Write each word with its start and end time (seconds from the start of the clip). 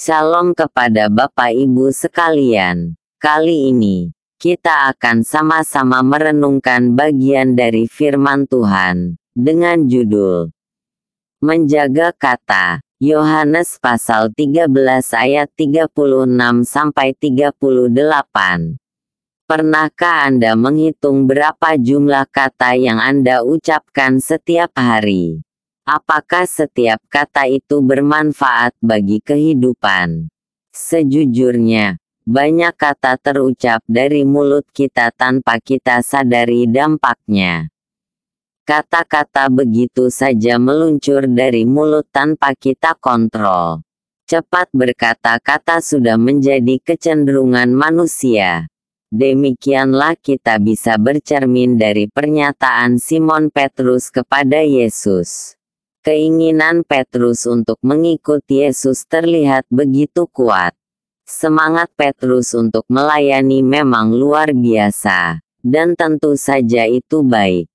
Shalom 0.00 0.56
kepada 0.56 1.12
Bapak 1.12 1.52
Ibu 1.52 1.92
sekalian. 1.92 2.96
Kali 3.20 3.68
ini, 3.68 4.08
kita 4.40 4.88
akan 4.96 5.20
sama-sama 5.20 6.00
merenungkan 6.00 6.96
bagian 6.96 7.52
dari 7.52 7.84
firman 7.84 8.48
Tuhan, 8.48 9.20
dengan 9.36 9.84
judul 9.84 10.56
Menjaga 11.44 12.16
Kata, 12.16 12.80
Yohanes 12.96 13.76
pasal 13.76 14.32
13 14.32 14.72
ayat 15.12 15.52
36 15.52 15.92
sampai 16.64 17.12
38. 17.12 17.92
Pernahkah 19.44 20.16
Anda 20.24 20.56
menghitung 20.56 21.28
berapa 21.28 21.76
jumlah 21.76 22.24
kata 22.32 22.72
yang 22.72 23.04
Anda 23.04 23.44
ucapkan 23.44 24.16
setiap 24.16 24.72
hari? 24.80 25.44
Apakah 25.90 26.46
setiap 26.46 27.02
kata 27.10 27.50
itu 27.50 27.82
bermanfaat 27.82 28.78
bagi 28.78 29.18
kehidupan? 29.18 30.30
Sejujurnya, 30.70 31.98
banyak 32.22 32.78
kata 32.78 33.18
terucap 33.18 33.82
dari 33.90 34.22
mulut 34.22 34.62
kita 34.70 35.10
tanpa 35.10 35.58
kita 35.58 35.98
sadari 36.06 36.70
dampaknya. 36.70 37.74
Kata-kata 38.62 39.50
begitu 39.50 40.14
saja 40.14 40.62
meluncur 40.62 41.26
dari 41.26 41.66
mulut 41.66 42.06
tanpa 42.14 42.54
kita 42.54 42.94
kontrol. 42.94 43.82
Cepat 44.30 44.70
berkata-kata 44.70 45.82
sudah 45.82 46.14
menjadi 46.14 46.78
kecenderungan 46.86 47.66
manusia. 47.66 48.70
Demikianlah 49.10 50.14
kita 50.14 50.62
bisa 50.62 50.94
bercermin 51.02 51.74
dari 51.74 52.06
pernyataan 52.06 53.02
Simon 53.02 53.50
Petrus 53.50 54.06
kepada 54.14 54.62
Yesus. 54.62 55.58
Keinginan 56.00 56.82
Petrus 56.82 57.44
untuk 57.44 57.76
mengikut 57.84 58.40
Yesus 58.48 59.04
terlihat 59.04 59.68
begitu 59.68 60.24
kuat. 60.28 60.72
Semangat 61.28 61.92
Petrus 61.94 62.56
untuk 62.56 62.88
melayani 62.88 63.60
memang 63.60 64.10
luar 64.16 64.50
biasa, 64.56 65.44
dan 65.60 65.92
tentu 65.94 66.34
saja 66.40 66.88
itu 66.88 67.20
baik. 67.20 67.68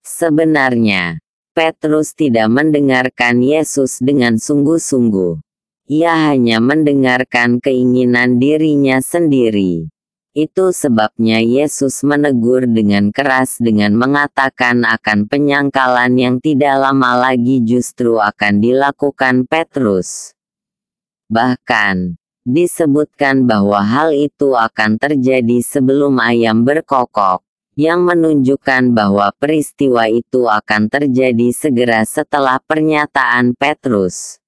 Sebenarnya, 0.00 1.20
Petrus 1.52 2.16
tidak 2.16 2.48
mendengarkan 2.48 3.44
Yesus 3.44 4.00
dengan 4.00 4.40
sungguh-sungguh 4.40 5.44
ia 5.84 6.32
hanya 6.32 6.64
mendengarkan 6.64 7.60
keinginan 7.60 8.40
dirinya 8.40 9.04
sendiri. 9.04 9.92
Itu 10.34 10.74
sebabnya 10.74 11.38
Yesus 11.38 12.02
menegur 12.02 12.66
dengan 12.66 13.14
keras 13.14 13.62
dengan 13.62 13.94
mengatakan 13.94 14.82
akan 14.82 15.30
penyangkalan 15.30 16.18
yang 16.18 16.42
tidak 16.42 16.74
lama 16.74 17.30
lagi 17.30 17.62
justru 17.62 18.18
akan 18.18 18.58
dilakukan 18.58 19.46
Petrus. 19.46 20.34
Bahkan, 21.30 22.18
disebutkan 22.42 23.46
bahwa 23.46 23.78
hal 23.78 24.10
itu 24.10 24.58
akan 24.58 24.98
terjadi 24.98 25.62
sebelum 25.62 26.18
ayam 26.18 26.66
berkokok, 26.66 27.46
yang 27.78 28.02
menunjukkan 28.02 28.90
bahwa 28.90 29.30
peristiwa 29.38 30.10
itu 30.10 30.50
akan 30.50 30.90
terjadi 30.90 31.54
segera 31.54 32.02
setelah 32.02 32.58
pernyataan 32.58 33.54
Petrus. 33.54 34.43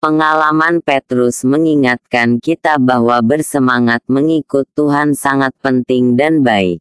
Pengalaman 0.00 0.80
Petrus 0.80 1.44
mengingatkan 1.44 2.40
kita 2.40 2.80
bahwa 2.80 3.20
bersemangat 3.20 4.00
mengikut 4.08 4.64
Tuhan 4.72 5.12
sangat 5.12 5.52
penting 5.60 6.16
dan 6.16 6.40
baik. 6.40 6.80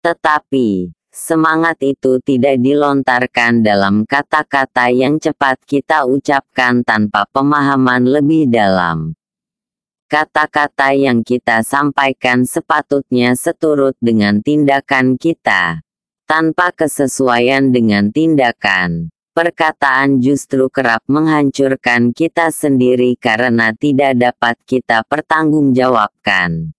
Tetapi, 0.00 0.88
semangat 1.12 1.76
itu 1.84 2.16
tidak 2.24 2.56
dilontarkan 2.64 3.60
dalam 3.60 4.08
kata-kata 4.08 4.88
yang 4.88 5.20
cepat 5.20 5.60
kita 5.68 6.08
ucapkan 6.08 6.80
tanpa 6.80 7.28
pemahaman 7.28 8.08
lebih 8.08 8.48
dalam. 8.48 9.12
Kata-kata 10.08 10.96
yang 10.96 11.20
kita 11.20 11.60
sampaikan 11.60 12.48
sepatutnya 12.48 13.36
seturut 13.36 14.00
dengan 14.00 14.40
tindakan 14.40 15.20
kita, 15.20 15.84
tanpa 16.24 16.72
kesesuaian 16.72 17.68
dengan 17.68 18.08
tindakan 18.08 19.12
Perkataan 19.34 20.22
justru 20.22 20.70
kerap 20.70 21.02
menghancurkan 21.10 22.14
kita 22.14 22.54
sendiri 22.54 23.18
karena 23.18 23.74
tidak 23.74 24.14
dapat 24.14 24.54
kita 24.62 25.02
pertanggungjawabkan. 25.10 26.70